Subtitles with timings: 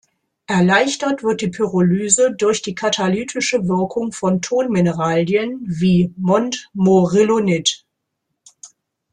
[0.47, 7.85] Erleichtert wird die Pyrolyse durch die katalytische Wirkung von Tonmineralen wie Montmorillonit.